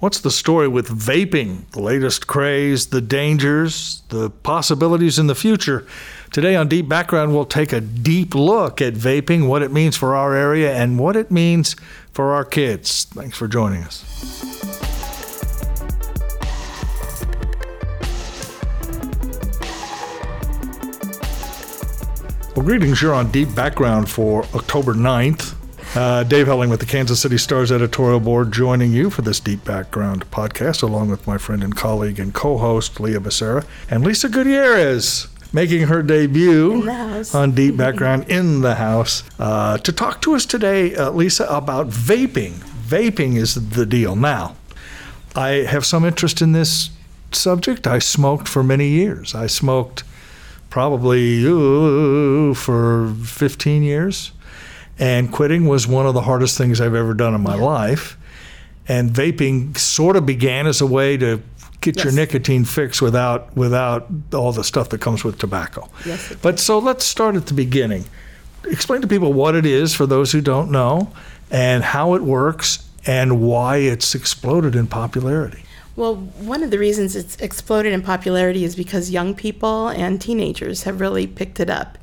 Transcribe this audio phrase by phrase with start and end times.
[0.00, 1.68] What's the story with vaping?
[1.72, 5.88] The latest craze, the dangers, the possibilities in the future.
[6.30, 10.14] Today on Deep Background, we'll take a deep look at vaping, what it means for
[10.14, 11.74] our area, and what it means
[12.12, 13.06] for our kids.
[13.06, 14.04] Thanks for joining us.
[22.54, 23.02] Well, greetings.
[23.02, 25.57] You're on Deep Background for October 9th.
[25.98, 29.64] Uh, Dave Helling with the Kansas City Stars editorial board joining you for this Deep
[29.64, 34.28] Background podcast, along with my friend and colleague and co host, Leah Becerra, and Lisa
[34.28, 36.88] Gutierrez, making her debut
[37.34, 41.88] on Deep Background in the house uh, to talk to us today, uh, Lisa, about
[41.88, 42.52] vaping.
[42.86, 44.14] Vaping is the deal.
[44.14, 44.54] Now,
[45.34, 46.90] I have some interest in this
[47.32, 47.88] subject.
[47.88, 49.34] I smoked for many years.
[49.34, 50.04] I smoked
[50.70, 54.30] probably ooh, for 15 years.
[54.98, 58.16] And quitting was one of the hardest things I've ever done in my life.
[58.88, 61.40] And vaping sort of began as a way to
[61.80, 62.04] get Yes.
[62.04, 65.88] your nicotine fix without without all the stuff that comes with tobacco.
[66.04, 68.04] Yes, But so let's start at the beginning.
[68.64, 71.12] Explain to people what it is for those who don't know
[71.50, 75.62] and how it works and why it's exploded in popularity.
[75.98, 80.84] Well, one of the reasons it's exploded in popularity is because young people and teenagers
[80.84, 81.98] have really picked it up.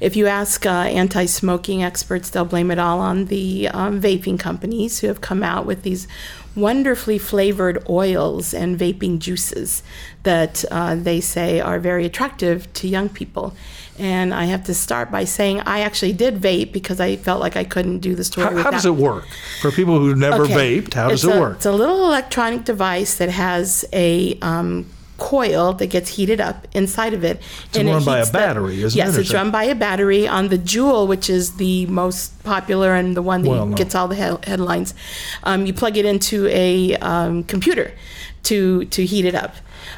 [0.00, 4.38] If you ask uh, anti smoking experts, they'll blame it all on the um, vaping
[4.38, 6.06] companies who have come out with these
[6.54, 9.82] wonderfully flavored oils and vaping juices
[10.24, 13.54] that uh, they say are very attractive to young people.
[13.98, 17.56] And I have to start by saying I actually did vape because I felt like
[17.56, 19.26] I couldn't do the story How, without how does it work?
[19.60, 20.80] For people who've never Okay.
[20.80, 21.56] vaped, how does It's it a- work?
[21.56, 24.86] It's a little electronic device that has a um,
[25.18, 27.40] coil that gets heated up inside of it.
[27.68, 29.74] It's run by a heats the- battery, isn't yes, it, or it's run by a
[29.74, 33.94] battery on the Juul, which is the most popular and the one that Well gets
[33.94, 34.94] all the he- headlines.
[35.44, 37.92] Um, you plug it into a um, computer
[38.44, 39.54] to to heat it up.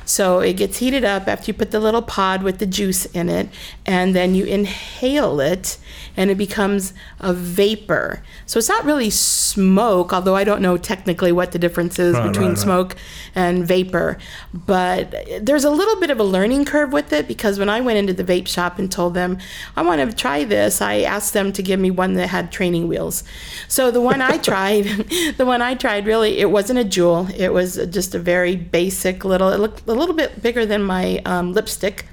[0.06, 3.28] So it gets heated up after you put the little pod with the juice in
[3.28, 3.48] it,
[3.84, 5.76] and then you inhale it,
[6.16, 8.22] and it becomes a vapor.
[8.46, 12.28] So it's not really smoke, although I don't know technically what the difference is Right,
[12.28, 12.62] between right, right.
[12.62, 12.96] smoke
[13.34, 14.18] and vapor.
[14.52, 17.98] But there's a little bit of a learning curve with it because when I went
[17.98, 19.38] into the vape shop and told them
[19.76, 22.88] I want to try this, I asked them to give me one that had training
[22.88, 23.22] wheels.
[23.68, 24.84] So the one I tried,
[25.36, 27.30] the one I tried, really, it wasn't a Juul.
[27.38, 29.48] It was just a very basic little.
[29.50, 32.06] It looked a little bit bigger than my um, lipstick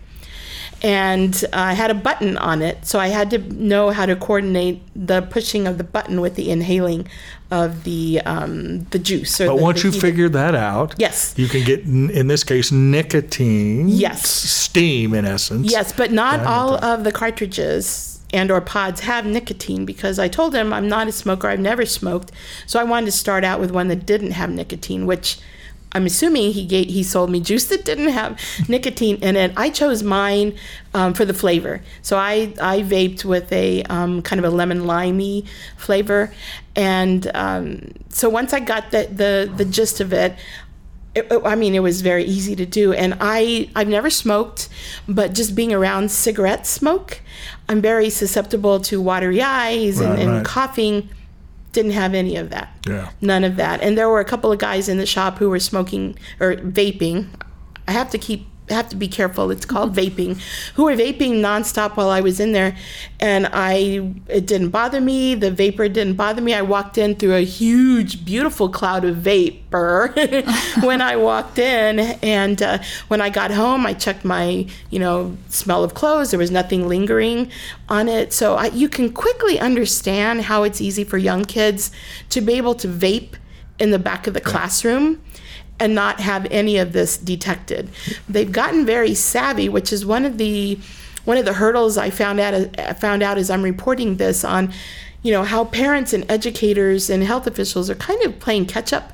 [0.84, 4.82] and I had a button on it, so I had to know how to coordinate
[4.96, 7.08] the pushing of the button with the inhaling
[7.52, 9.38] of the um, the juice.
[9.38, 11.36] But the, once the you heated- figured that out, Yes.
[11.38, 13.90] you can get, in this case, nicotine.
[13.90, 14.28] Yes.
[14.28, 15.70] Steam, in essence.
[15.72, 20.30] Yes, but not Yeah, all of the cartridges and or pods have nicotine because I
[20.30, 21.48] told him I'm not a smoker.
[21.48, 22.32] I've never smoked,
[22.66, 25.38] so I wanted to start out with one that didn't have nicotine, which
[25.94, 29.52] I'm assuming he gave, he sold me juice that didn't have nicotine in it.
[29.58, 30.56] I chose mine
[30.94, 34.86] um, for the flavor, so I I vaped with a um, kind of a lemon
[34.88, 35.46] limey
[35.78, 36.34] flavor,
[36.76, 40.36] and um, so once I got the the the gist of it,
[41.14, 44.70] it, I mean, it was very easy to do, and I I've never smoked,
[45.08, 47.22] but just being around cigarette smoke,
[47.68, 50.46] I'm very susceptible to watery eyes and, and right.
[50.46, 51.10] coughing.
[51.72, 52.76] Didn't have any of that.
[52.88, 53.12] Yeah.
[53.22, 53.82] None of that.
[53.82, 57.28] And there were a couple of guys in the shop who were smoking or vaping.
[57.88, 59.52] I have to keep have to be careful.
[59.52, 60.42] It's called vaping.
[60.76, 62.76] Who were vaping nonstop while I was in there,
[63.20, 65.36] and I it didn't bother me.
[65.36, 66.54] The vapor didn't bother me.
[66.54, 70.14] I walked in through a huge, beautiful cloud of vapor
[70.84, 75.38] when I walked in, and uh, when I got home, I checked my you know
[75.50, 76.32] smell of clothes.
[76.32, 77.52] There was nothing lingering
[77.90, 81.92] on it, so I, you can quickly understand how it's easy for young kids
[82.30, 83.36] to be able to vape
[83.80, 85.22] in the back of the classroom
[85.82, 87.90] and not have any of this detected.
[88.30, 90.80] They've gotten very savvy, which is one of the
[91.26, 94.72] one of the hurdles I found out I found out as I'm reporting this on,
[95.24, 99.14] you know, how parents and educators and health officials are kind of playing catch up,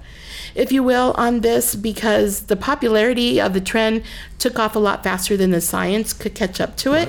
[0.55, 4.03] if you will, on this because the popularity of the trend
[4.37, 7.07] took off a lot faster than the science could catch up to it.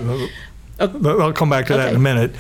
[0.79, 2.35] I'll come back to that in a minute.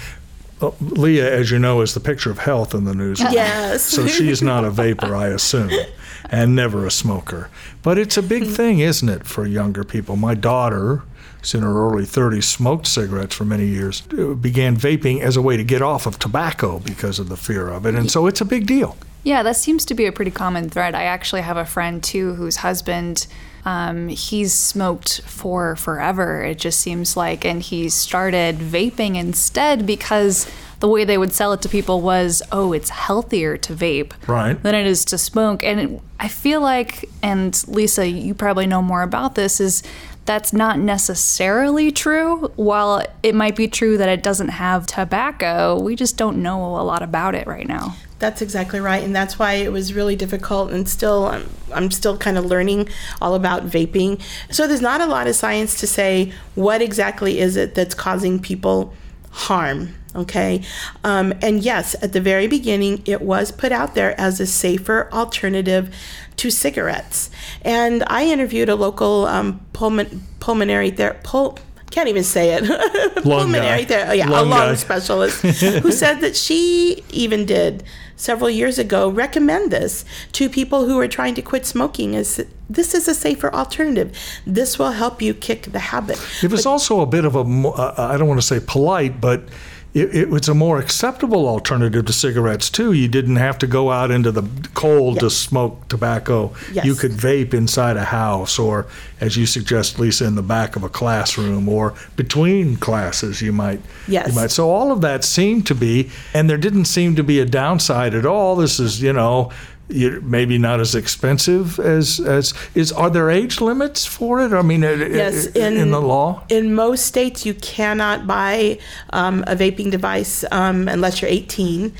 [0.60, 3.20] Uh, Leah, as you know, is the picture of health in the news.
[3.20, 3.82] Yes.
[3.82, 5.70] So she's not a vapor, I assume,
[6.30, 7.50] and never a smoker.
[7.82, 10.16] But it's a big thing, isn't it, for younger people?
[10.16, 11.02] My daughter,
[11.40, 15.56] who's in her early 30s, smoked cigarettes for many years, began vaping as a way
[15.56, 17.94] to get off of tobacco because of the fear of it.
[17.94, 18.96] And so it's a big deal.
[19.24, 20.94] Yeah, that seems to be a pretty common thread.
[20.94, 23.26] I actually have a friend too whose husband,
[23.64, 30.50] um, he's smoked for forever, it just seems like, and he started vaping instead because
[30.80, 34.60] the way they would sell it to people was, oh, it's healthier to vape Right.
[34.62, 35.64] than it is to smoke.
[35.64, 39.82] And it, I feel like, and Lisa, you probably know more about this, is
[40.24, 42.52] that's not necessarily true.
[42.56, 46.82] While it might be true that it doesn't have tobacco, we just don't know a
[46.82, 47.96] lot about it right now.
[48.18, 50.72] That's exactly right, and that's why it was really difficult.
[50.72, 52.88] And still, I'm, I'm still kind of learning
[53.22, 54.20] all about vaping.
[54.50, 58.40] So there's not a lot of science to say what exactly is it that's causing
[58.40, 58.92] people
[59.30, 59.94] harm.
[60.16, 60.62] Okay,
[61.04, 65.08] um, and yes, at the very beginning, it was put out there as a safer
[65.12, 65.94] alternative
[66.36, 67.30] to cigarettes.
[67.62, 71.58] And I interviewed a local um, pulmon- pulmonary ther- pul-
[71.90, 72.64] can't even say it.
[73.22, 74.06] Pulmonary guy.
[74.06, 74.74] ther- yeah, Lung a lung guy.
[74.76, 75.40] specialist
[75.82, 77.82] who said that she even did
[78.16, 82.92] several years ago recommend this to people who are trying to quit smoking is this
[82.92, 84.12] is a safer alternative
[84.44, 87.94] this will help you kick the habit It was also a bit of a, uh,
[87.96, 89.44] I don't want to say polite, but
[89.94, 92.92] it, it was a more acceptable alternative to cigarettes too.
[92.92, 96.52] You didn't have to go out into the cold to smoke tobacco.
[96.72, 96.84] Yes.
[96.84, 98.86] You could vape inside a house, or
[99.20, 103.40] as you suggest, Lisa, in the back of a classroom, or between classes.
[103.40, 103.80] You might.
[104.06, 104.28] Yes.
[104.28, 104.50] You might.
[104.50, 108.14] So all of that seemed to be, and there didn't seem to be a downside
[108.14, 108.56] at all.
[108.56, 109.50] This is, you know.
[109.88, 112.92] You- Maybe not as expensive as as is.
[112.92, 114.52] Are there age limits for it?
[114.52, 116.42] I mean, uh, Yes, in, in- the law.
[116.48, 118.78] in most states you cannot buy
[119.12, 121.92] um, a vaping device um, unless you're 18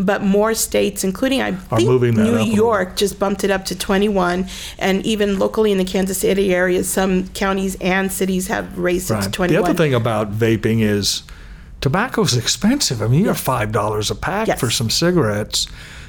[0.00, 2.46] but more states including i think moving new up a little.
[2.54, 4.46] york just bumped it up to 21
[4.78, 9.14] and even locally in the kansas city area some counties and cities have raised it
[9.14, 9.32] to Right.
[9.32, 11.22] 21 The other thing about vaping is
[11.80, 13.02] tobacco's expensive.
[13.02, 14.58] I mean, you're five dollars a pack Yes.
[14.60, 15.66] for some cigarettes,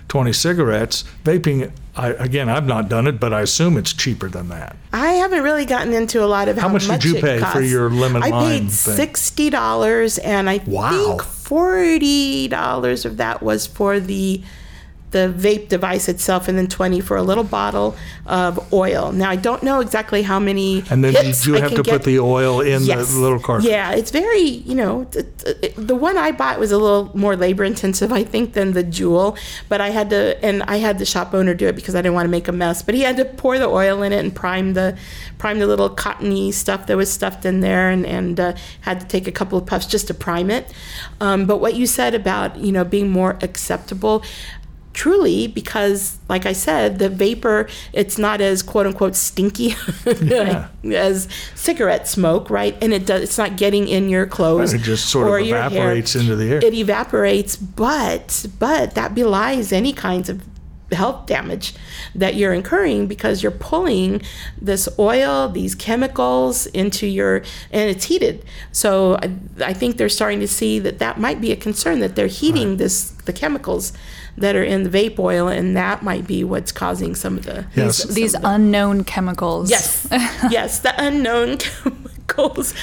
[0.07, 1.03] twenty cigarettes.
[1.23, 4.75] Vaping, I, again, I've not done it, but I assume it's cheaper than that.
[4.93, 7.89] I haven't really gotten into a lot of how, much did you pay for your
[7.89, 10.91] lemon I lime paid sixty dollars, and I Wow.
[10.91, 14.41] think forty dollars of that was for the
[15.11, 17.95] the vape device itself, and then twenty for a little bottle
[18.25, 19.11] of oil.
[19.13, 20.83] Now I don't know exactly how many.
[20.89, 21.91] And then hits you do I have to get.
[21.93, 23.13] put the oil in Yes.
[23.13, 23.71] the little cartridge.
[23.71, 27.37] Yeah, it's very, you know, t- t- the one I bought was a little more
[27.37, 29.37] labor intensive, I think, than the Juul.
[29.69, 32.15] But I had to, and I had the shop owner do it because I didn't
[32.15, 32.81] want to make a mess.
[32.81, 34.97] But he had to pour the oil in it and prime the,
[35.37, 39.07] prime the little cottony stuff that was stuffed in there, and and uh, had to
[39.07, 40.71] take a couple of puffs just to prime it.
[41.21, 44.21] Um, but what you said about, you know, being more acceptable
[44.97, 49.75] truly because like i said the vapor it's not as quote unquote stinky
[50.21, 50.69] Yeah.
[50.91, 55.05] as cigarette smoke right and it does it's not getting in your clothes It just
[55.09, 55.67] sort of or your hair.
[55.67, 56.57] evaporates into the air.
[56.65, 60.41] it evaporates but but that belies any kinds of
[60.91, 61.75] health damage
[62.15, 64.21] that you're incurring because you're pulling
[64.59, 69.29] this oil these chemicals into your and it's heated so i,
[69.63, 72.77] I think they're starting to see that that might be a concern that they're heating
[72.77, 73.93] this the chemicals
[74.37, 77.65] that are in the vape oil and that might be what's causing some of the
[77.75, 77.97] Yes.
[77.97, 79.69] some These of the- unknown chemicals.
[79.69, 80.07] Yes,
[80.51, 81.57] yes, the unknown
[82.27, 82.73] chemicals.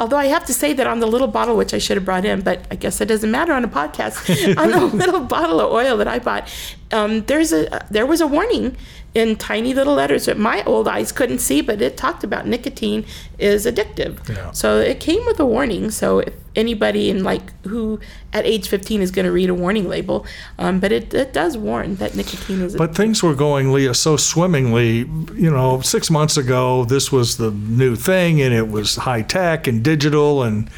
[0.00, 2.24] Although I have to say that on the little bottle, which I should have brought
[2.24, 4.56] in, but I guess it doesn't matter on a podcast.
[4.58, 6.48] on the little bottle of oil that I bought,
[6.92, 8.76] um, there's a there was a warning
[9.14, 13.06] in tiny little letters that my old eyes couldn't see, but it talked about nicotine
[13.38, 14.28] is addictive.
[14.28, 14.50] Yeah.
[14.50, 15.92] So it came with a warning.
[15.92, 18.00] So if anybody in like who
[18.32, 20.26] at age 15 is going to read a warning label,
[20.58, 22.74] um, but it, it does warn that nicotine is.
[22.74, 24.98] But things were going, Leah, so swimmingly.
[24.98, 29.68] You know, six months ago, this was the new thing, and it was high tech
[29.68, 30.68] and digital, and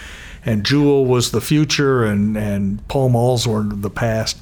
[0.45, 4.39] and Juul was the future, and and Pall Malls were the past.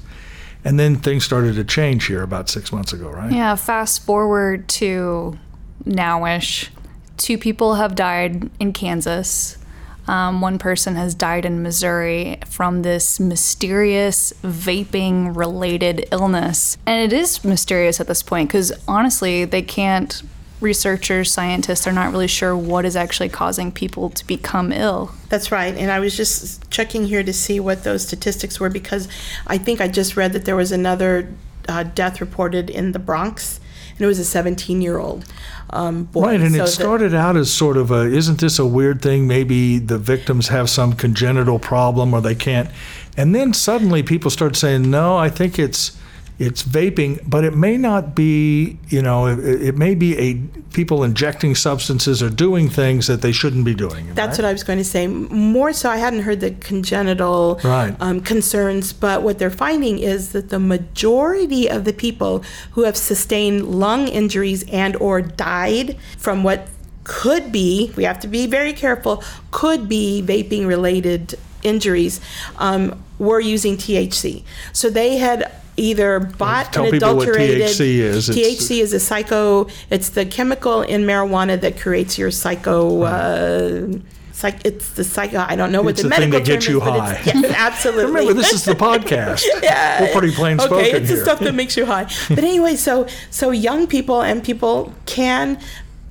[0.64, 3.30] And then things started to change here about six months ago, right?
[3.30, 5.38] Yeah, fast forward to
[5.84, 6.70] nowish.
[7.18, 9.58] Two people have died in Kansas.
[10.06, 16.76] Um, one person has died in Missouri from this mysterious vaping related illness.
[16.84, 20.22] And it is mysterious at this point because honestly, they can't,
[20.64, 25.12] researchers, scientists are not really sure what is actually causing people to become ill.
[25.28, 25.76] That's right.
[25.76, 29.06] And I was just checking here to see what those statistics were because
[29.46, 31.32] I think I just read that there was another
[31.68, 33.60] uh, death reported in the Bronx,
[33.92, 35.24] and it was a 17 year old
[35.70, 36.22] um, boy.
[36.22, 39.00] Right, and So it the- started out as sort of a isn't this a weird
[39.00, 39.26] thing?
[39.28, 42.68] Maybe the victims have some congenital problem or they can't.
[43.16, 45.96] And then suddenly people start saying, no, I think it's
[46.38, 50.34] it's vaping, but it may not be, you know, it, it may be a
[50.74, 54.12] people injecting substances or doing things that they shouldn't be doing.
[54.14, 55.06] That's what I was going to say.
[55.06, 57.94] More so, I hadn't heard the congenital Right.
[58.00, 62.96] um, concerns, but what they're finding is that the majority of the people who have
[62.96, 66.66] sustained lung injuries and or died from what
[67.04, 69.22] could be, we have to be very careful,
[69.52, 72.20] could be vaping related injuries
[72.58, 74.42] um, were using THC.
[74.72, 78.28] So they had either bought Tell an people what adulterated THC is.
[78.28, 79.66] THC is a psycho.
[79.90, 83.02] It's the chemical in marijuana that creates your psycho.
[83.02, 83.98] Uh,
[84.32, 85.44] psych, it's the psycho.
[85.48, 87.20] I don't know what It's the the thing that gets you is, high.
[87.24, 88.06] Yes, absolutely.
[88.06, 89.44] Remember, this is the podcast.
[89.62, 90.02] Yeah.
[90.02, 91.16] We're pretty plain spoken Okay, it's here.
[91.18, 92.04] the stuff that makes you high.
[92.28, 95.58] But anyway, so so young people and people can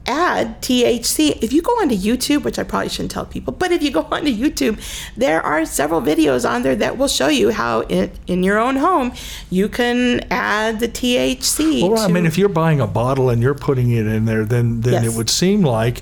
[0.06, 1.38] add THC.
[1.42, 4.02] If you go onto YouTube, which I probably shouldn't tell people, but if you go
[4.12, 4.80] onto YouTube,
[5.16, 8.78] there are several videos on there that will show you how in, in your own
[8.78, 9.14] home
[9.50, 11.88] you can add the THC.
[11.90, 14.82] Well, I mean, if you're buying a bottle and you're putting it in there, then
[14.82, 15.14] then Yes.
[15.14, 16.02] it would seem like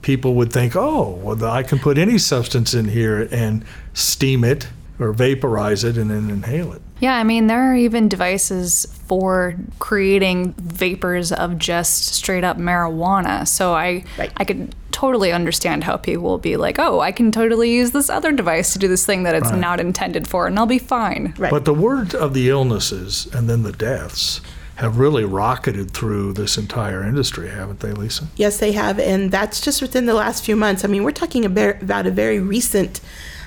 [0.00, 4.68] people would think, oh, well, I can put any substance in here and steam it
[4.98, 6.82] or vaporize it and then inhale it.
[7.00, 13.46] Yeah, I mean, there are even devices for creating vapors of just straight up marijuana.
[13.48, 14.30] So I Right.
[14.36, 18.08] I could totally understand how people will be like, "Oh, I can totally use this
[18.08, 19.58] other device to do this thing that it's Right.
[19.60, 21.50] not intended for and I'll be fine." Right.
[21.50, 24.40] But the word of the illnesses and then the deaths
[24.76, 28.24] have really rocketed through this entire industry, haven't they, Lisa?
[28.36, 30.84] Yes, they have, and that's just within the last few months.
[30.84, 33.00] I mean, we're talking about, about a very recent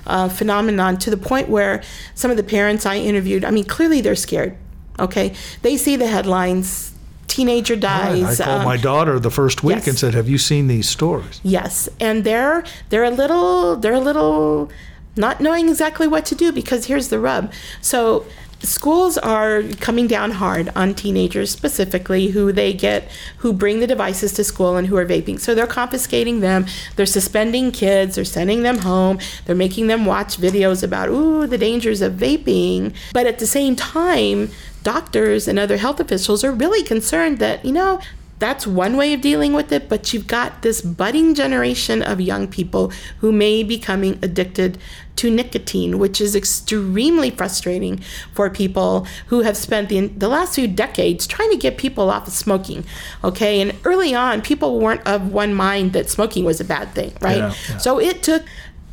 [0.08, 1.82] uh, phenomenon to the point where
[2.14, 4.58] some of the parents I interviewed, I mean, clearly they're scared.
[5.00, 6.94] Okay, they see the headlines:
[7.28, 7.82] teenager Right.
[7.82, 8.40] dies.
[8.40, 9.88] I called um, my daughter the first week yes.
[9.88, 14.00] and said, "Have you seen these stories?" Yes, and they're they're a little they're a
[14.00, 14.70] little
[15.18, 17.52] not knowing exactly what to do because here's the rub.
[17.82, 18.26] So
[18.66, 24.34] schools are coming down hard on teenagers specifically who they get who bring the devices
[24.34, 25.40] to school and who are vaping.
[25.40, 30.38] So they're confiscating them, they're suspending kids, they're sending them home, they're making them watch
[30.38, 32.94] videos about ooh the dangers of vaping.
[33.14, 34.50] But at the same time,
[34.84, 38.00] doctors and other health officials are really concerned that, you know,
[38.40, 42.48] that's one way of dealing with it, but you've got this budding generation of young
[42.48, 44.78] people who may be becoming addicted
[45.18, 47.98] to nicotine, which is extremely frustrating
[48.34, 52.28] for people who have spent the, the last few decades trying to get people off
[52.28, 52.84] of smoking.
[53.24, 57.14] Okay, and early on, people weren't of one mind that smoking was a bad thing,
[57.22, 57.38] right?
[57.38, 57.78] Yeah, yeah.
[57.78, 58.44] So it took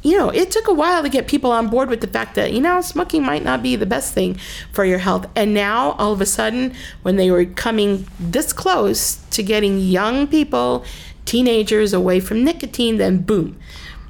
[0.02, 2.52] you know, it took a while to get people on board with the fact that,
[2.52, 4.35] you know, smoking might not be the best thing
[4.73, 5.26] for your health.
[5.37, 10.26] And now, all of a sudden, when they were coming this close to getting young
[10.26, 10.85] people,
[11.25, 13.59] teenagers away from nicotine, then boom,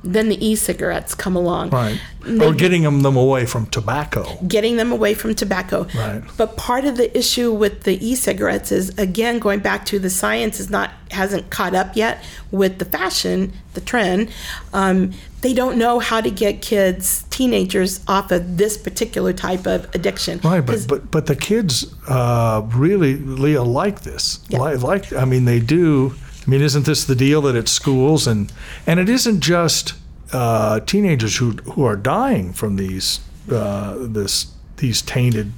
[0.04, 1.70] then the e cigarettes come along.
[1.70, 2.00] Right.
[2.24, 4.38] They- or getting them, them away from tobacco.
[4.46, 5.86] getting them away from tobacco.
[5.94, 6.22] Right.
[6.36, 10.60] But part of the issue with the e-cigarettes is again going back to the science
[10.60, 14.30] is not hasn't caught up yet with the fashion, the trend.
[14.72, 19.92] Um, they don't know how to get kids, teenagers, off of this particular type of
[19.94, 20.40] addiction.
[20.44, 24.38] Right, but but but the kids uh, really, Leah, like this.
[24.48, 24.60] Yeah.
[24.60, 26.14] Like, like, I mean, they do.
[26.44, 28.52] I mean, isn't this the deal that it's schools and
[28.86, 29.94] and it isn't just
[30.32, 33.20] uh, teenagers who who are dying from these
[33.50, 35.52] uh, this these tainted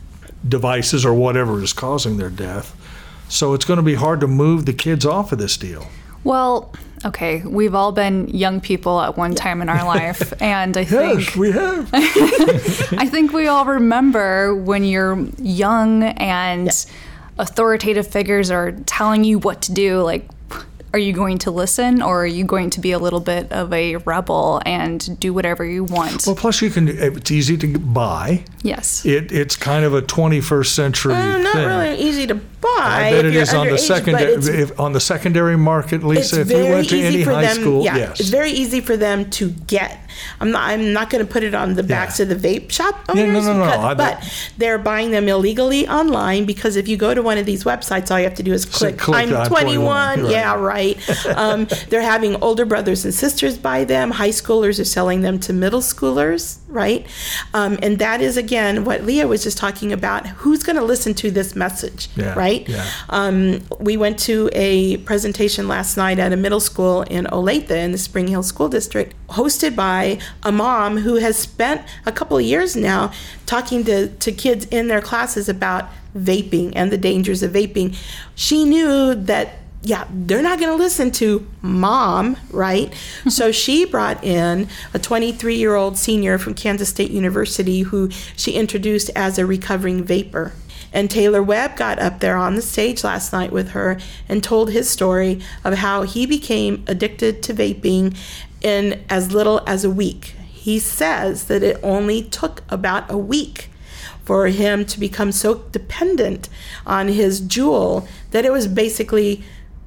[0.47, 2.77] devices or whatever is causing their death.
[3.29, 5.87] So it's going to be hard to move the kids off of this deal.
[6.23, 6.73] Well,
[7.05, 11.35] okay, we've all been young people at one time in our life, and I think
[11.37, 11.91] we have.
[11.93, 16.71] I think we all remember when you're young and
[17.39, 20.03] authoritative figures are telling you what to do.
[20.03, 20.29] Like,
[20.95, 23.73] are you going to listen or are you going to be a little bit of
[23.73, 26.25] a rebel and do whatever you want?
[26.25, 26.87] Well, plus you can.
[26.87, 28.45] It's easy to buy.
[28.63, 29.05] yes.
[29.05, 31.67] It it's kind of a 21st century Uh, not thing.
[31.67, 32.61] really easy to buy.
[32.79, 35.97] I bet if it you're is on the underage, secondary if, on the secondary market,
[35.97, 36.41] it's Lisa.
[36.43, 37.57] If you went to any high them.
[37.61, 38.21] school, yeah, yes.
[38.21, 39.99] it's very easy for them to get.
[40.41, 40.63] I'm not.
[40.71, 42.25] I'm not going to put it on the backs Yeah.
[42.27, 43.47] of the vape shop Yeah, owners.
[43.47, 47.15] no, no, no, because- I- but they're buying them illegally online because if you go
[47.15, 48.99] to one of these websites, all you have to do is click.
[48.99, 50.19] click, I'm I'm 21.
[50.19, 50.99] 21, Yeah, right.
[51.37, 54.11] um, they're having older brothers and sisters buy them.
[54.13, 57.07] High schoolers are selling them to middle schoolers, right?
[57.55, 60.27] Um, and that is again what Leah was just talking about.
[60.27, 62.69] Who's going to listen to this message, Yeah, right?
[62.69, 62.85] yeah.
[63.09, 67.93] Um, we went to a presentation last night at a middle school in Olathe in
[67.93, 72.43] the Spring Hill School District, hosted by a mom who has spent a couple of
[72.45, 73.13] years now
[73.47, 77.97] talking to, to kids in their classes about vaping and the dangers of vaping.
[78.35, 79.55] She knew that
[79.85, 82.93] yeah, they're not going to listen to mom, right?
[83.29, 88.53] so she brought in a 23 year old senior from Kansas State University who she
[88.53, 90.53] introduced as a recovering vapor.
[90.93, 93.99] And Taylor Webb got up there on the stage last night with her
[94.29, 98.17] and told his story of how he became addicted to vaping
[98.63, 100.37] in as little as a week.
[100.51, 103.69] He says that it only took about a week
[104.25, 106.49] for him to become so dependent
[106.87, 109.45] on his Juul that it was basically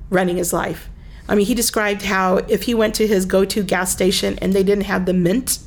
[0.09, 0.89] running his life.
[1.29, 4.53] I mean, he described how if he went to his go to gas station and
[4.53, 5.59] they didn't have the mint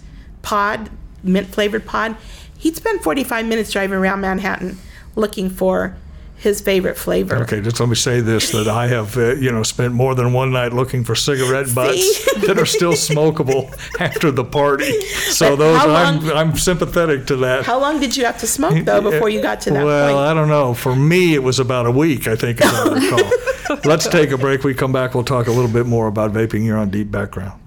[0.43, 0.91] pod,
[1.23, 2.17] mint flavored pod,
[2.59, 4.79] he'd spend 45 minutes driving around Manhattan
[5.17, 5.97] looking for
[6.41, 7.37] his favorite flavor.
[7.43, 10.33] Okay, just let me say this: that I have, uh, you know, spent more than
[10.33, 13.71] one night looking for cigarette butts that are still smokable
[14.01, 15.01] after the party.
[15.03, 17.67] So But those, how I'm, I'm sympathetic to that.
[17.67, 20.29] How long did you have to smoke though before you got to that well, point?
[20.29, 20.73] I don't know.
[20.73, 22.95] For me, it was about a week, I think, as I
[23.69, 23.79] recall.
[23.85, 24.65] Let's take a break.
[24.65, 25.15] We come back.
[25.15, 27.61] We'll talk a little bit more about vaping here on Deep Background.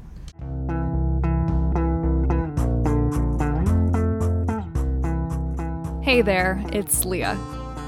[6.04, 7.38] Hey there, it's Leah.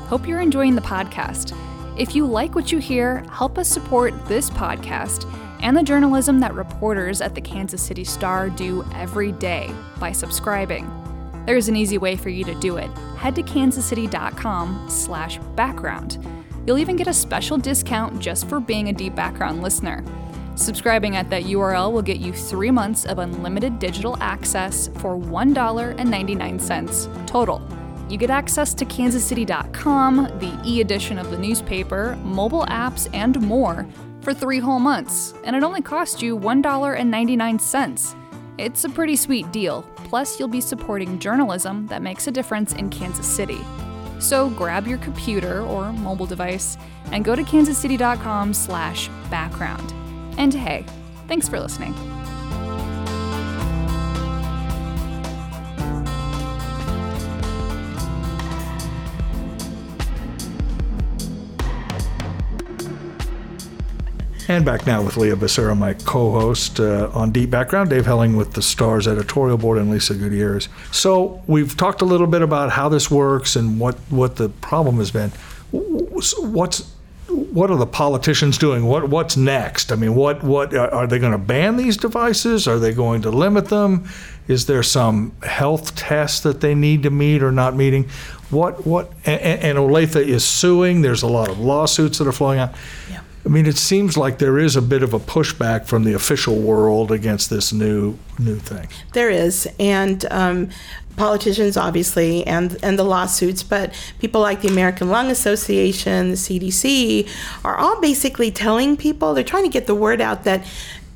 [0.08, 1.58] Hope you're enjoying the podcast.
[1.98, 5.26] If you like what you hear, help us support this podcast
[5.62, 10.88] and the journalism that reporters at the Kansas City Star do every day by subscribing.
[11.48, 12.90] There's an easy way for you to do it.
[13.18, 16.24] Head to kansascity.com slash background.
[16.68, 20.04] You'll even get a special discount just for being a Deep Background listener.
[20.56, 27.28] Subscribing at that URL will get you three months of unlimited digital access for $1.99
[27.28, 27.62] total.
[28.10, 33.88] You get access to kansascity.com, the e edition of the newspaper, mobile apps, and more
[34.22, 38.16] for three whole months, and it only costs you $1.99.
[38.58, 39.84] It's a pretty sweet deal.
[39.96, 43.60] Plus, you'll be supporting journalism that makes a difference in Kansas City.
[44.20, 46.78] So grab your computer or mobile device
[47.12, 49.94] and go to kansascity.com slash background.
[50.38, 50.86] And hey,
[51.28, 51.94] thanks for listening.
[64.48, 68.54] And back now with Leah Becerra, my co-host uh, on Deep Background, Dave Helling with
[68.54, 70.70] the Stars editorial board, and Lisa Gutierrez.
[70.92, 74.98] So we've talked a little bit about how this works and what what the problem
[74.98, 75.32] has been.
[75.72, 76.92] What's
[77.28, 78.86] what are the politicians doing?
[78.86, 79.92] What what's next?
[79.92, 82.68] I mean, what what are they going to ban these devices?
[82.68, 84.08] Are they going to limit them?
[84.48, 88.10] Is there some health test that they need to meet or not meeting?
[88.52, 91.02] What what and, and Olathe is suing.
[91.02, 92.76] There's a lot of lawsuits that are flowing out.
[93.10, 93.22] Yeah.
[93.46, 96.56] I mean, it seems like there is a bit of a pushback from the official
[96.56, 98.88] world against this new new thing.
[99.14, 100.70] There is, and um,
[101.16, 107.30] politicians obviously, and and the lawsuits, but people like the American Lung Association, the CDC,
[107.64, 110.66] are all basically telling people they're trying to get the word out that.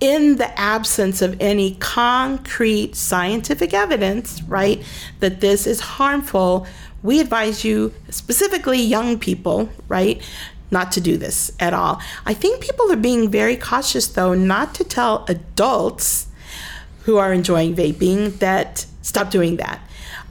[0.01, 4.81] In the absence of any concrete scientific evidence, right,
[5.19, 6.65] that this is harmful,
[7.03, 10.21] we advise you, specifically young people, right,
[10.71, 12.01] not to do this at all.
[12.25, 16.27] I think people are being very cautious, though, not to tell adults
[17.03, 19.79] who are enjoying vaping that stop doing that.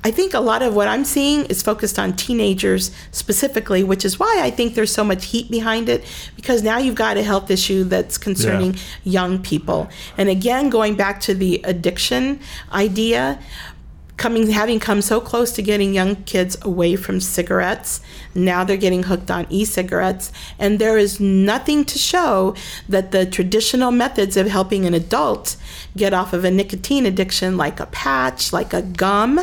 [0.05, 4.17] I think a lot of what I'm seeing is focused on teenagers specifically, which is
[4.17, 6.05] why I think there's so much heat behind it
[6.37, 8.81] because now you've got a health issue that's concerning Yeah.
[9.03, 9.89] young people.
[10.17, 12.39] And again, going back to the addiction
[12.73, 13.41] idea,
[14.19, 18.01] coming having come so close to getting young kids away from cigarettes
[18.39, 20.33] now they're getting hooked on e-cigarettes.
[20.59, 22.55] And there is nothing to show
[22.89, 25.57] that the traditional methods of helping an adult
[25.97, 29.41] get off of a nicotine addiction like a patch like a gum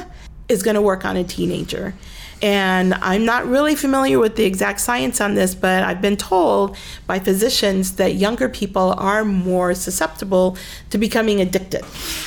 [0.48, 1.94] is going to work on a teenager
[2.42, 6.76] and I'm not really familiar with the exact science on this, but I've been told
[7.08, 10.58] by physicians that younger people are more susceptible
[10.90, 11.82] to becoming addicted.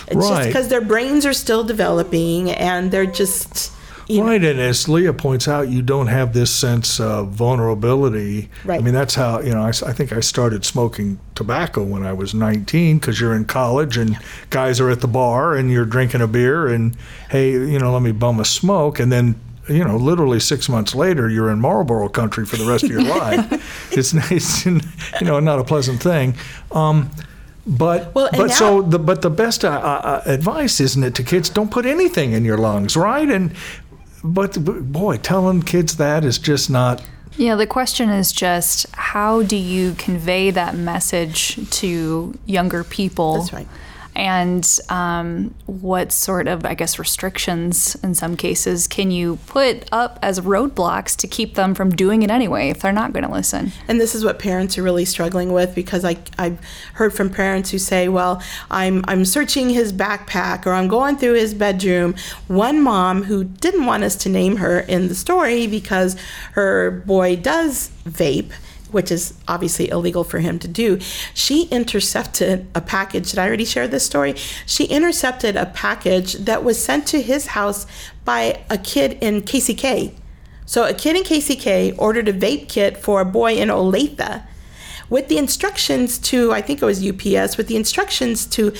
[0.08, 0.46] It's just Right.
[0.46, 3.72] because their brains are still developing and they're just,
[4.08, 8.48] you know, Right, and as Leah points out, you don't have this sense of vulnerability.
[8.64, 8.80] Right.
[8.80, 9.62] I mean, that's how you know.
[9.62, 14.18] I think I started smoking tobacco when I was 19 because you're in college and
[14.48, 16.96] guys are at the bar and you're drinking a beer and
[17.28, 19.34] hey, you know, let me bum a smoke, and then
[19.68, 23.02] you know, literally six months later, you're in Marlboro country for the rest of your
[23.18, 23.92] life.
[23.92, 26.34] It's, it's you know not a pleasant thing.
[26.72, 27.10] Um,
[27.66, 31.22] but Well, and but so the but the best uh, uh, advice isn't it to
[31.22, 33.28] kids don't put anything in your lungs, right?
[33.28, 33.52] And
[34.24, 37.06] but, but boy, telling kids that is just not.
[37.36, 43.34] Yeah, the question is just how do you convey that message to younger people?
[43.34, 43.68] That's right.
[44.18, 50.18] And um, what sort of, I guess, restrictions in some cases can you put up
[50.22, 53.70] as roadblocks to keep them from doing it anyway if they're not going to listen?
[53.86, 56.58] And this is what parents are really struggling with because I, I've
[56.94, 61.34] heard from parents who say, well, I'm, I'm searching his backpack or I'm going through
[61.34, 62.16] his bedroom.
[62.48, 66.16] One mom who didn't want us to name her in the story because
[66.54, 68.50] her boy does vape.
[68.90, 70.98] Which is obviously illegal for him to do.
[71.34, 73.30] She intercepted a package.
[73.30, 74.34] Did I already share this story?
[74.66, 77.86] She intercepted a package that was sent to his house
[78.24, 80.14] by a kid in KCK.
[80.66, 84.42] So a kid in KCK ordered a vape kit for a boy in Olathe
[85.10, 88.74] with the instructions to, I think it was UPS, with the instructions to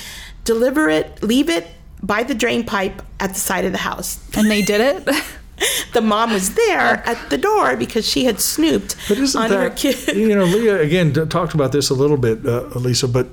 [0.44, 1.66] deliver it, leave it
[2.02, 4.22] by the drain pipe at the side of the house.
[4.36, 5.14] And they did it?
[5.92, 9.58] the mom was there at the door because she had snooped But isn't on that
[9.60, 10.16] her kid.
[10.16, 13.26] you know Leah again talked about this a little bit, uh, Lisa, but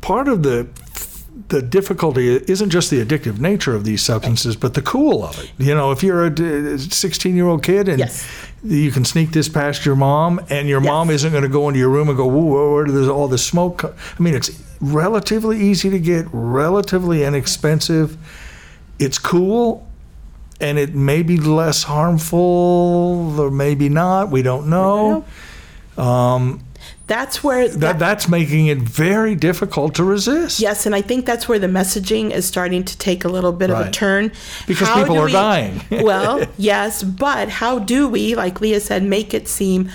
[0.00, 0.66] part of the
[1.48, 5.50] the difficulty isn't just the addictive nature of these substances, but the cool of it.
[5.58, 8.24] You know, if you're a 16 year old kid and Yes.
[8.62, 11.80] you can sneak this past your mom, and your mom isn't going to go into
[11.80, 15.58] your room and go, "Whoa, where does all this smoke?" co-" I mean, it's relatively
[15.60, 18.16] easy to get, relatively inexpensive.
[19.00, 19.86] It's cool,
[20.60, 24.30] and it may be less harmful, or maybe not.
[24.30, 25.24] We don't know.
[25.96, 26.64] Um,
[27.06, 30.60] that's where That that's making it very difficult to resist.
[30.60, 33.70] Yes, and I think that's where the messaging is starting to take a little bit
[33.70, 34.30] of a turn.
[34.66, 35.80] Because How people are we- dying.
[35.90, 39.90] well, yes, but how do we, like Leah said, make it seem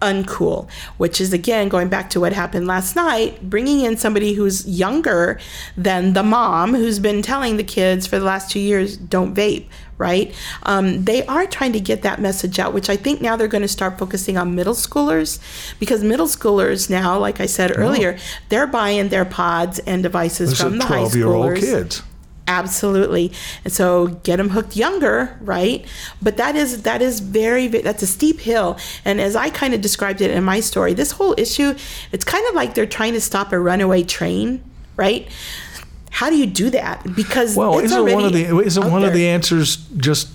[0.00, 0.70] uncool?
[0.96, 5.40] Which is again going back to what happened last night, bringing in somebody who's younger
[5.76, 9.66] than the mom who's been telling the kids for the last two years, don't vape.
[10.00, 10.34] Right?
[10.62, 13.60] Um, they are trying to get that message out, which I think now they're going
[13.60, 15.38] to start focusing on middle schoolers
[15.78, 18.16] because middle schoolers now, like I said earlier,
[18.48, 21.60] they're buying their pods and devices Those from the high 12 year old schoolers.
[21.60, 22.02] kids.
[22.48, 23.30] Absolutely.
[23.62, 25.86] And so get them hooked younger, right?
[26.20, 28.78] But that is that is very ve- that's a steep hill.
[29.04, 31.74] And as I kind of described it in my story, this whole issue,
[32.10, 34.64] it's kind of like they're trying to stop a runaway train,
[34.96, 35.28] right?
[36.10, 37.02] How do you do that?
[37.16, 40.28] Because Well, it's isn't one of the isn't out one of the answers just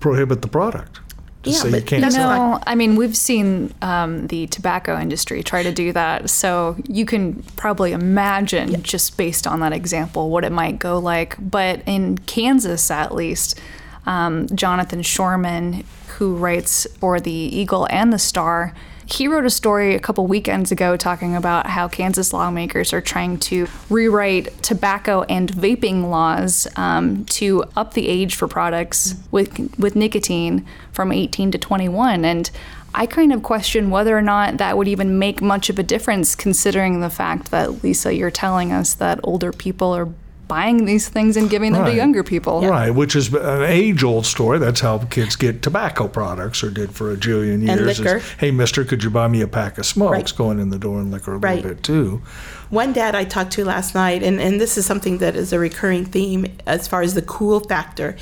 [0.00, 1.00] prohibit the product?
[1.42, 2.02] Just Yeah, say you but can't.
[2.02, 6.30] that's sell No, I mean, we've seen um, the tobacco industry try to do that.
[6.30, 11.36] So you can probably imagine, just based on that example, what it might go like.
[11.38, 13.60] But in Kansas, at least,
[14.06, 15.84] um, Jonathan Shorman,
[16.16, 18.74] who writes for the Eagle and the Star,
[19.10, 23.38] he wrote a story a couple weekends ago talking about how Kansas lawmakers are trying
[23.38, 29.96] to rewrite tobacco and vaping laws um, to up the age for products with with
[29.96, 32.24] nicotine from 18 to 21.
[32.26, 32.50] And
[32.94, 36.34] I kind of question whether or not that would even make much of a difference,
[36.34, 40.08] considering the fact that Lisa, you're telling us that older people are
[40.48, 41.90] buying these things and giving them Right.
[41.90, 42.66] to younger people.
[42.66, 44.58] Right, which is an age-old story.
[44.58, 47.78] That's how kids get tobacco products, or did for a jillion years.
[47.78, 48.22] And is, liquor.
[48.38, 50.10] hey, Mister, could you buy me a pack of smokes?
[50.12, 50.32] Right.
[50.36, 51.56] Going in the door and liquor a Right.
[51.56, 52.22] little bit too.
[52.70, 55.58] One dad I talked to last night, and, and this is something that is a
[55.58, 58.16] recurring theme as far as the cool factor,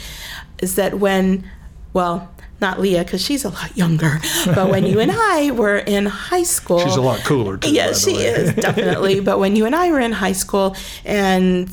[0.59, 1.49] is that when,
[1.93, 2.29] well,
[2.61, 6.43] not Leah, because she's a lot younger, but when you and I were in high
[6.45, 6.79] school.
[6.81, 7.69] She's a lot cooler too.
[7.69, 8.25] by Yeah, the she way.
[8.27, 9.21] is, definitely.
[9.21, 11.69] but when you and I were in high school and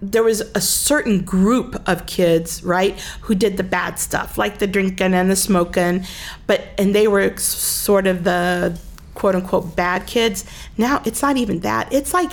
[0.00, 4.66] there was a certain group of kids, right, who did the bad stuff, like the
[4.66, 6.04] drinking and the smoking,
[6.46, 8.78] but and they were sort of the
[9.14, 10.44] quote unquote bad kids.
[10.76, 11.92] Now it's not even that.
[11.92, 12.30] It's like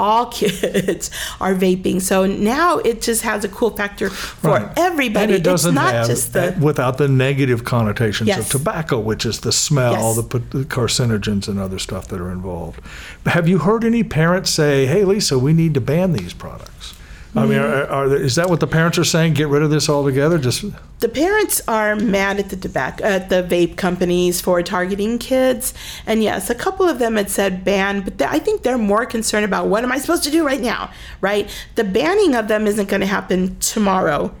[0.00, 2.00] all kids are vaping.
[2.00, 4.68] So now it just has a cool factor for Right.
[4.78, 5.24] everybody.
[5.24, 8.38] And it doesn't it's not have, just the without the negative connotations Yes.
[8.40, 10.16] of tobacco, which is the smell, Yes.
[10.16, 12.80] the, the carcinogens, and other stuff that are involved.
[13.26, 16.94] Have you heard any parents say, "Hey, Lisa, we need to ban these products"?
[17.34, 19.32] I mean, are, are, there- is that what the parents are saying?
[19.34, 20.36] Get rid of this altogether?
[20.38, 20.64] Just
[21.00, 25.74] the parents are mad at the tobacco at the vape companies for targeting kids
[26.06, 29.04] and yes a couple of them had said ban but th- i think they're more
[29.04, 30.88] concerned about what am i supposed to do right now
[31.20, 34.32] right the banning of them isn't going to happen tomorrow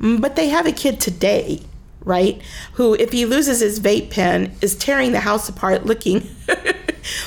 [0.00, 1.60] but they have a kid today
[2.04, 2.40] right
[2.74, 6.26] who if he loses his vape pen is tearing the house apart looking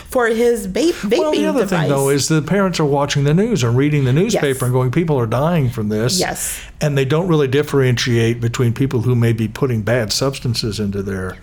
[0.10, 3.34] for his vaping well, the other device thing though is the parents are watching the
[3.34, 4.62] news and reading the newspaper Yes.
[4.62, 6.60] and going, "People are dying from this." Yes.
[6.80, 11.38] and they don't really differentiate between people who may be putting bad substances into their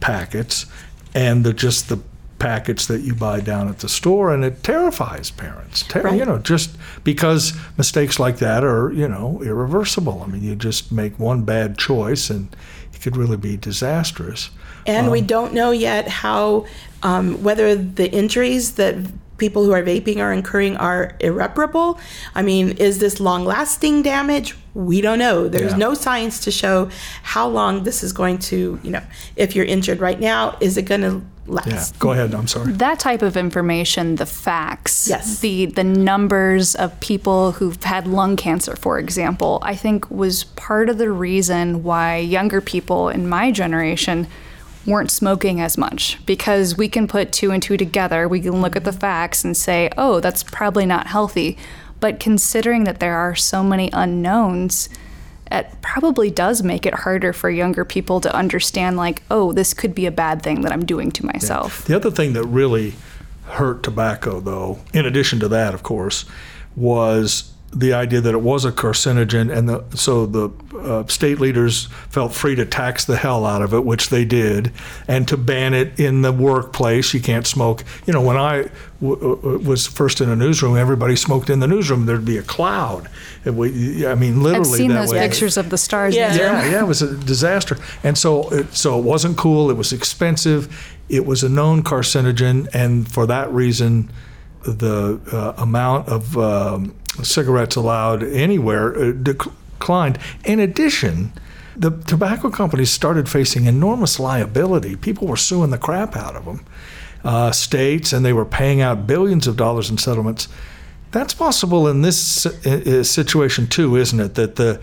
[0.00, 0.66] packets
[1.14, 1.98] and the just the
[2.38, 6.18] packets that you buy down at the store and it terrifies parents Ter- Right.
[6.18, 6.70] you know just
[7.04, 11.76] because mistakes like that are you know irreversible i mean you just make one bad
[11.76, 12.48] choice and
[12.94, 14.48] it could really be disastrous
[14.96, 16.64] And Um, we don't know yet how,
[17.02, 18.96] um, whether the injuries that
[19.38, 21.98] people who are vaping are incurring are irreparable.
[22.34, 24.54] I mean, is this long lasting damage?
[24.74, 25.48] We don't know.
[25.48, 25.86] There's Yeah.
[25.88, 26.88] no science to show
[27.22, 29.00] how long this is going to, you know,
[29.36, 31.66] if you're injured right now, is it going to last?
[31.66, 35.40] yeah go ahead i'm sorry that type of information, the facts, Yes.
[35.40, 40.88] the the numbers of people who've had lung cancer, for example, I think was part
[40.90, 44.26] of the reason why younger people in my generation
[44.86, 48.26] weren't smoking as much because we can put two and two together.
[48.26, 51.56] We can look at the facts and say, "Oh, that's probably not healthy."
[52.00, 54.88] But considering that there are so many unknowns,
[55.52, 59.94] it probably does make it harder for younger people to understand like, "Oh, this could
[59.94, 62.94] be a bad thing that I'm doing to myself." The other thing that really
[63.44, 66.24] hurt tobacco, though, in addition to that, of course,
[66.76, 71.86] was the idea that it was a carcinogen, and the, so the uh, state leaders
[72.08, 74.72] felt free to tax the hell out of it, which they did,
[75.06, 77.14] and to ban it in the workplace.
[77.14, 77.84] You can't smoke.
[78.06, 81.68] You know, when I w- w- was first in a newsroom, everybody smoked in the
[81.68, 82.06] newsroom.
[82.06, 83.08] There'd be a cloud.
[83.44, 84.70] It, we, I mean, literally.
[84.70, 85.28] I've seen that those way.
[85.28, 86.16] pictures of the stars.
[86.16, 86.28] Yeah.
[86.28, 86.46] newsroom.
[86.46, 89.70] Yeah, yeah, it was a disaster, and so it, so it wasn't cool.
[89.70, 90.96] It was expensive.
[91.08, 94.10] It was a known carcinogen, and for that reason,
[94.62, 100.18] the uh, amount of um, cigarettes allowed anywhere uh, declined.
[100.44, 101.32] In addition,
[101.76, 104.96] the tobacco companies started facing enormous liability.
[104.96, 106.64] People were suing the crap out of them,
[107.24, 110.48] uh, states, and they were paying out billions of dollars in settlements.
[111.10, 112.46] That's possible in this
[113.02, 114.34] situation too, isn't it?
[114.36, 114.80] That the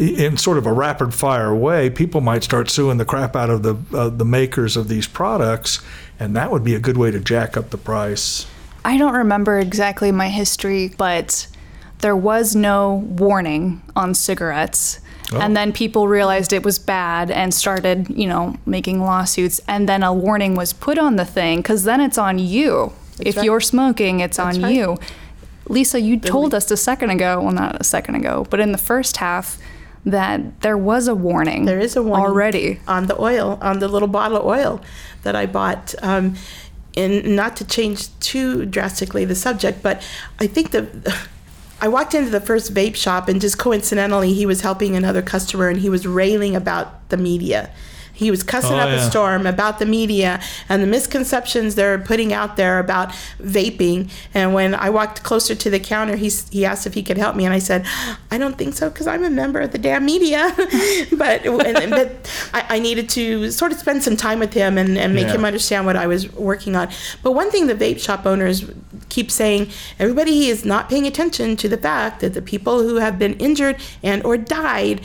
[0.00, 3.62] in sort of a rapid fire way, people might start suing the crap out of
[3.62, 5.80] the uh, the makers of these products,
[6.18, 8.46] and that would be a good way to jack up the price.
[8.84, 11.46] I don't remember exactly my history, but
[12.00, 15.00] there was no warning on cigarettes.
[15.32, 15.40] Oh.
[15.40, 19.60] And then people realized it was bad and started, you know, making lawsuits.
[19.68, 22.92] And then a warning was put on the thing because then it's on you.
[23.20, 23.44] if right.
[23.44, 24.74] you're smoking, it's on right.
[24.74, 24.98] you.
[25.68, 28.78] Lisa, you told us a second ago, well, not a second ago, but in the
[28.78, 29.58] first half,
[30.04, 31.64] that there was a warning.
[31.66, 32.80] There is a warning already.
[32.88, 34.80] on the oil, on the little bottle of oil
[35.22, 35.94] that I bought.
[36.02, 36.34] Um,
[36.96, 40.02] and not to change too drastically the subject, but
[40.40, 40.82] I think the
[41.82, 45.68] I walked into the first vape shop and just coincidentally he was helping another customer
[45.68, 47.70] and he was railing about the media.
[48.20, 49.06] He was cussing Oh, up yeah.
[49.06, 53.08] a storm about the media and the misconceptions they're putting out there about
[53.40, 54.10] vaping.
[54.34, 57.34] And when I walked closer to the counter, he, he asked if he could help
[57.34, 57.46] me.
[57.46, 57.86] And I said,
[58.30, 60.52] I don't think so because I'm a member of the damn media.
[61.16, 62.08] but and, but
[62.52, 65.34] I, I needed to sort of spend some time with him and, and make Yeah.
[65.36, 66.88] him understand what I was working on.
[67.22, 68.70] But one thing the vape shop owners
[69.08, 73.18] keep saying, everybody is not paying attention to the fact that the people who have
[73.18, 75.00] been injured and or died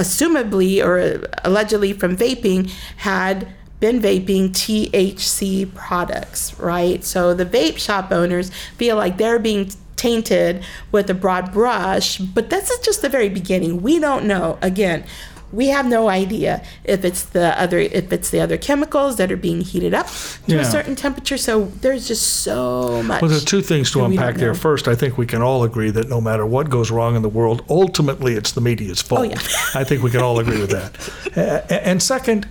[0.00, 3.46] assumably or allegedly from vaping had
[3.80, 7.04] been vaping THC products, right?
[7.04, 12.48] So the vape shop owners feel like they're being tainted with a broad brush, but
[12.48, 13.82] this is just the very beginning.
[13.82, 14.58] We don't know.
[14.62, 15.04] Again,
[15.52, 19.36] we have no idea if it's the other if it's the other chemicals that are
[19.36, 20.06] being heated up
[20.46, 20.60] to Yeah.
[20.60, 21.36] a certain temperature.
[21.36, 23.22] So there's just so much.
[23.22, 24.54] Well, there are two things to that we don't unpack there.
[24.54, 27.28] First, I think we can all agree that no matter what goes wrong in the
[27.28, 29.20] world, ultimately it's the media's oh, fault.
[29.20, 29.38] Oh, yeah.
[29.74, 31.70] I think we can all agree with that.
[31.70, 32.46] And second,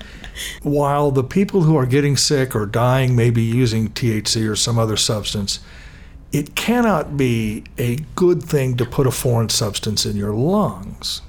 [0.64, 4.80] while the people who are getting sick or dying may be using THC or some
[4.80, 5.60] other substance,
[6.32, 11.22] it cannot be a good thing to put a foreign substance in your lungs.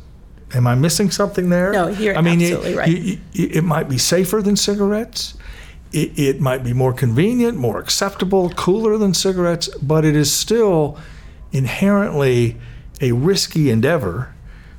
[0.54, 1.72] Am I missing something there?
[1.72, 2.88] No, you're I mean, absolutely it, right.
[2.88, 5.34] you- you- it might be safer than cigarettes.
[5.92, 10.98] It, it might be more convenient, more acceptable, cooler than cigarettes, but it is still
[11.52, 12.56] inherently
[13.00, 14.34] a risky endeavor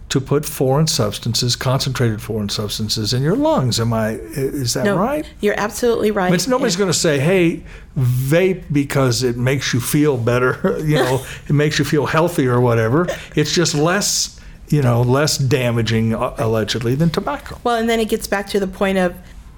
[0.09, 3.79] to put foreign substances, concentrated foreign substances, in your lungs.
[3.79, 4.11] Am I?
[4.11, 5.25] Is that no, right?
[5.39, 6.29] You're absolutely right.
[6.29, 7.63] But nobody's going to say, "Hey,
[7.97, 12.59] vape because it makes you feel better." You know, it makes you feel healthy or
[12.59, 13.07] whatever.
[13.35, 14.37] It's just less,
[14.71, 17.59] you know, less damaging uh, allegedly than tobacco.
[17.63, 19.15] Well, and then it gets back to the point of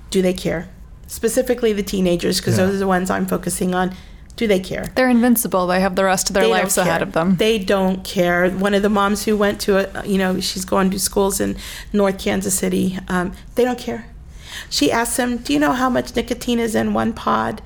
[0.10, 0.70] do they care?
[1.08, 2.66] Specifically the teenagers, because Yeah.
[2.66, 3.94] those are the ones I'm focusing on.
[4.36, 4.92] Do they care?
[4.96, 5.68] They're invincible.
[5.68, 7.36] They have the rest of their They lives ahead of them.
[7.36, 8.50] They don't care.
[8.50, 11.56] One of the moms who went to a, you know, she's going to schools in
[11.94, 12.98] North Kansas City.
[13.08, 14.08] Um, they don't care.
[14.72, 17.62] She asked them, "Do you know how much nicotine is in one pod?"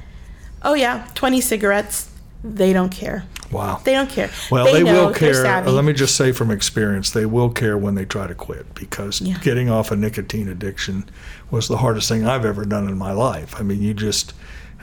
[0.61, 2.09] Oh yeah, 20 cigarettes.
[2.55, 3.25] They don't care.
[3.51, 3.79] Wow.
[3.83, 4.29] They don't care.
[4.51, 5.31] Well, they, know, will care.
[5.31, 5.71] Uh, savvy.
[5.71, 9.21] Let me just say from experience, they will care when they try to quit because
[9.21, 9.37] Yeah.
[9.39, 11.05] getting off a nicotine addiction
[11.49, 13.55] was the hardest thing I've ever done in my life.
[13.57, 14.33] I mean, you just,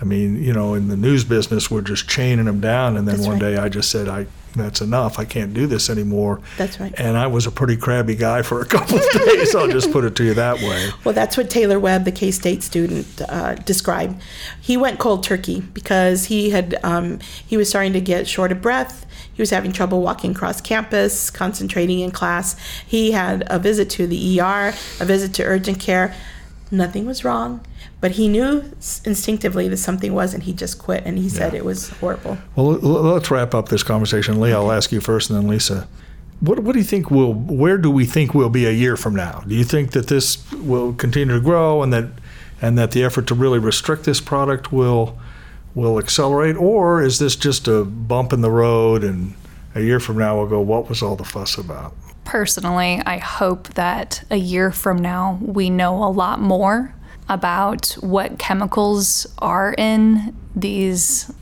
[0.01, 3.17] I mean, you know, in the news business, we're just chaining them down, and then
[3.17, 3.55] That's one right.
[3.55, 5.19] day I just said, I that's enough.
[5.19, 6.41] I can't do this anymore.
[6.57, 6.95] That's right.
[6.97, 9.55] And I was a pretty crabby guy for a couple of days.
[9.55, 10.91] I'll just put it to you that way.
[11.05, 14.21] Well, that's what Taylor Webb, the K State student, uh, described.
[14.61, 18.63] He went cold turkey because he had um, he was starting to get short of
[18.63, 19.07] breath.
[19.33, 22.57] He was having trouble walking across campus, concentrating in class.
[22.87, 26.15] He had a visit to the ER, a visit to urgent care.
[26.71, 27.65] Nothing was wrong,
[28.05, 28.63] but he knew
[29.07, 31.03] instinctively that something was, and he just quit.
[31.07, 31.61] And he said Yeah.
[31.61, 32.37] it was horrible.
[32.55, 34.39] Well, let's wrap up this conversation.
[34.39, 35.89] Lee, I'll ask you first, and then Lisa.
[36.41, 37.33] What, what do you think will?
[37.33, 39.43] Where do we think we'll be a year from now?
[39.49, 42.05] Do you think that this will continue to grow, and that
[42.61, 45.17] and that the effort to really restrict this product will
[45.75, 49.33] will accelerate, or is this just a bump in the road, and
[49.75, 51.97] a year from now we'll go, what was all the fuss about?
[52.27, 56.95] Personally, I hope that a year from now we know a lot more
[57.29, 61.33] about what chemicals are in these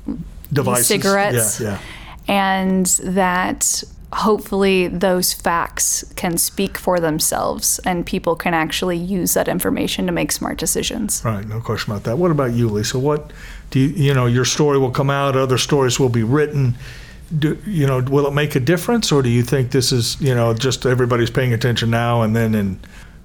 [0.52, 1.78] Devices, cigarettes Yeah,
[2.28, 2.34] yeah.
[2.34, 9.48] and that hopefully those facts can speak for themselves and people can actually use that
[9.48, 11.22] information to make smart decisions.
[11.24, 12.18] Right, no question about that.
[12.18, 12.98] What about you, Lisa?
[12.98, 13.32] What
[13.70, 16.74] do you, you know, your story will come out, other stories will be written.
[17.36, 20.34] Do, you know, will it make a difference or do you think this is, you
[20.34, 22.78] know, just everybody's paying attention now and then in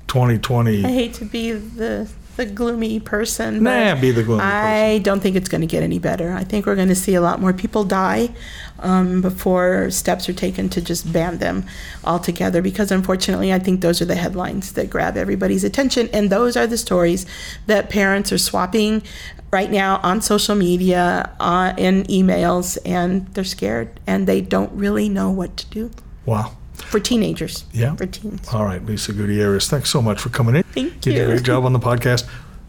[0.07, 0.85] 2020?
[0.85, 3.63] I hate to be the the gloomy person.
[3.63, 6.31] Nah, be the gloomy I don't think it's going to get any better.
[6.31, 8.29] I think we're going to see a lot more people die
[8.79, 11.65] um, before steps are taken to just ban them
[12.03, 12.61] altogether.
[12.61, 16.67] Because unfortunately, I think those are the headlines that grab everybody's attention, and those are
[16.67, 17.25] the stories
[17.65, 19.01] that parents are swapping
[19.51, 25.09] right now on social media, uh, in emails, and they're scared and they don't really
[25.09, 25.91] know what to do.
[26.25, 26.57] Wow.
[26.89, 27.65] For teenagers.
[27.73, 27.95] Yeah.
[27.95, 28.47] For teens.
[28.53, 30.63] All right, Lisa Gutierrez, thanks so much for coming in.
[30.63, 32.27] Thank You You did a great job on the podcast.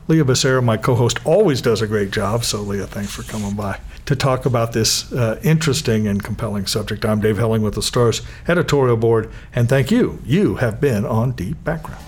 [0.09, 2.42] Leah Becerra, my co-host, always does a great job.
[2.42, 7.04] So, Leah, thanks for coming by to talk about this uh, interesting and compelling subject.
[7.04, 10.18] I'm Dave Helling with the Stars editorial board, and thank you.
[10.24, 12.02] You have been on Deep Background.